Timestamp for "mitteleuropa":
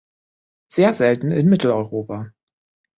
1.47-2.31